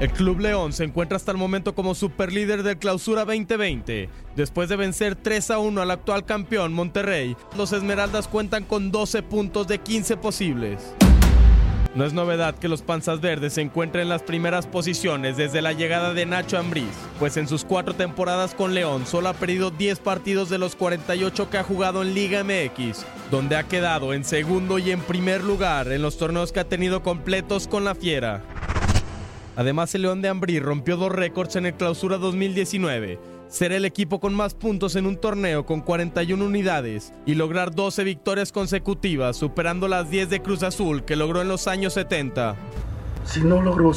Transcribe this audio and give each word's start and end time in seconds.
El 0.00 0.10
Club 0.10 0.40
León 0.40 0.72
se 0.72 0.84
encuentra 0.84 1.16
hasta 1.16 1.30
el 1.30 1.38
momento 1.38 1.74
como 1.74 1.94
superlíder 1.94 2.62
del 2.62 2.78
Clausura 2.78 3.24
2020. 3.24 4.08
Después 4.34 4.68
de 4.68 4.76
vencer 4.76 5.14
3 5.14 5.52
a 5.52 5.58
1 5.58 5.80
al 5.80 5.90
actual 5.90 6.24
campeón 6.26 6.72
Monterrey, 6.72 7.36
los 7.56 7.72
Esmeraldas 7.72 8.26
cuentan 8.26 8.64
con 8.64 8.90
12 8.90 9.22
puntos 9.22 9.68
de 9.68 9.78
15 9.78 10.16
posibles. 10.16 10.94
No 11.94 12.04
es 12.04 12.12
novedad 12.12 12.56
que 12.56 12.66
los 12.66 12.82
Panzas 12.82 13.20
Verdes 13.20 13.52
se 13.52 13.60
encuentren 13.60 14.02
en 14.02 14.08
las 14.08 14.24
primeras 14.24 14.66
posiciones 14.66 15.36
desde 15.36 15.62
la 15.62 15.72
llegada 15.72 16.12
de 16.12 16.26
Nacho 16.26 16.58
Ambriz, 16.58 16.90
pues 17.20 17.36
en 17.36 17.46
sus 17.46 17.64
cuatro 17.64 17.94
temporadas 17.94 18.52
con 18.52 18.74
León 18.74 19.06
solo 19.06 19.28
ha 19.28 19.34
perdido 19.34 19.70
10 19.70 20.00
partidos 20.00 20.50
de 20.50 20.58
los 20.58 20.74
48 20.74 21.50
que 21.50 21.58
ha 21.58 21.62
jugado 21.62 22.02
en 22.02 22.12
Liga 22.12 22.42
MX, 22.42 23.06
donde 23.30 23.54
ha 23.54 23.62
quedado 23.62 24.12
en 24.12 24.24
segundo 24.24 24.80
y 24.80 24.90
en 24.90 25.02
primer 25.02 25.44
lugar 25.44 25.92
en 25.92 26.02
los 26.02 26.18
torneos 26.18 26.50
que 26.50 26.58
ha 26.58 26.68
tenido 26.68 27.04
completos 27.04 27.68
con 27.68 27.84
la 27.84 27.94
Fiera. 27.94 28.42
Además, 29.54 29.94
el 29.94 30.02
León 30.02 30.20
de 30.20 30.28
Ambrí 30.28 30.58
rompió 30.58 30.96
dos 30.96 31.12
récords 31.12 31.54
en 31.54 31.66
el 31.66 31.74
Clausura 31.74 32.18
2019. 32.18 33.33
Ser 33.54 33.70
el 33.70 33.84
equipo 33.84 34.18
con 34.18 34.34
más 34.34 34.52
puntos 34.52 34.96
en 34.96 35.06
un 35.06 35.16
torneo 35.16 35.64
con 35.64 35.80
41 35.80 36.44
unidades 36.44 37.12
y 37.24 37.36
lograr 37.36 37.72
12 37.72 38.02
victorias 38.02 38.50
consecutivas, 38.50 39.36
superando 39.36 39.86
las 39.86 40.10
10 40.10 40.28
de 40.28 40.42
Cruz 40.42 40.64
Azul 40.64 41.04
que 41.04 41.14
logró 41.14 41.40
en 41.40 41.46
los 41.46 41.68
años 41.68 41.92
70. 41.92 42.56
Si 43.24 43.42
no 43.44 43.62
logro 43.62 43.92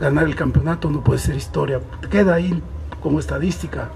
ganar 0.00 0.24
el 0.24 0.34
campeonato, 0.34 0.88
no 0.90 1.04
puede 1.04 1.18
ser 1.18 1.36
historia. 1.36 1.82
Queda 2.10 2.36
ahí 2.36 2.62
como 3.02 3.20
estadística, 3.20 3.90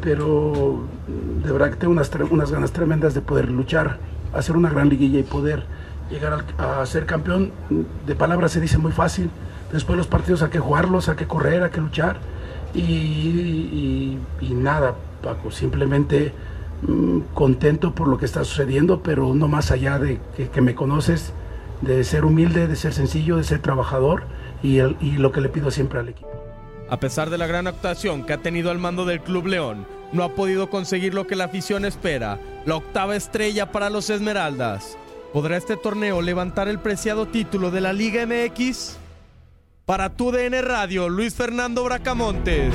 pero 0.00 0.84
mm, 1.08 1.42
de 1.42 1.50
verdad 1.52 1.70
que 1.70 1.76
tengo 1.76 1.92
unas, 1.92 2.52
ganas 2.52 2.70
tremendas 2.70 3.12
de 3.12 3.22
poder 3.22 3.50
luchar, 3.50 3.98
hacer 4.32 4.56
una 4.56 4.70
gran 4.70 4.88
liguilla 4.88 5.18
y 5.18 5.24
poder 5.24 5.64
llegar 6.12 6.32
al- 6.32 6.80
a 6.80 6.86
ser 6.86 7.06
campeón. 7.06 7.50
De 8.06 8.14
palabras 8.14 8.52
se 8.52 8.60
dice 8.60 8.78
muy 8.78 8.92
fácil, 8.92 9.30
después 9.72 9.98
los 9.98 10.06
partidos 10.06 10.42
hay 10.42 10.50
que 10.50 10.60
jugarlos, 10.60 11.08
hay 11.08 11.16
que 11.16 11.26
correr, 11.26 11.64
hay 11.64 11.70
que 11.70 11.80
luchar. 11.80 12.20
Y, 12.76 14.18
nada, 14.50 14.94
Paco, 15.22 15.50
simplemente 15.50 16.32
mm, 16.82 17.20
contento 17.34 17.94
por 17.94 18.08
lo 18.08 18.18
que 18.18 18.24
está 18.24 18.44
sucediendo, 18.44 19.02
pero 19.02 19.34
no 19.34 19.48
más 19.48 19.70
allá 19.70 19.98
de 19.98 20.20
que, 20.52 20.60
me 20.60 20.74
conoces, 20.74 21.32
de 21.80 22.04
ser 22.04 22.24
humilde, 22.24 22.68
de 22.68 22.76
ser 22.76 22.92
sencillo, 22.92 23.36
de 23.36 23.44
ser 23.44 23.60
trabajador 23.60 24.24
y 24.62 24.80
lo 25.18 25.32
que 25.32 25.40
le 25.40 25.48
pido 25.48 25.70
siempre 25.70 26.00
al 26.00 26.08
equipo. 26.08 26.30
A 26.88 27.00
pesar 27.00 27.30
de 27.30 27.38
la 27.38 27.48
gran 27.48 27.66
actuación 27.66 28.24
que 28.24 28.32
ha 28.32 28.38
tenido 28.38 28.70
al 28.70 28.78
mando 28.78 29.04
del 29.04 29.20
Club 29.20 29.46
León, 29.46 29.86
no 30.12 30.22
ha 30.22 30.34
podido 30.34 30.70
conseguir 30.70 31.14
lo 31.14 31.26
que 31.26 31.34
la 31.34 31.44
afición 31.44 31.84
espera, 31.84 32.38
la 32.64 32.76
octava 32.76 33.16
estrella 33.16 33.72
para 33.72 33.90
los 33.90 34.08
Esmeraldas. 34.08 34.96
¿Podrá 35.32 35.56
este 35.56 35.76
torneo 35.76 36.22
levantar 36.22 36.68
el 36.68 36.78
preciado 36.78 37.26
título 37.26 37.70
de 37.70 37.80
la 37.80 37.92
Liga 37.92 38.24
MX? 38.24 38.98
Para 39.86 40.08
tu 40.08 40.32
DN 40.32 40.62
Radio, 40.62 41.08
Luis 41.08 41.36
Fernando 41.36 41.84
Bracamontes. 41.84 42.74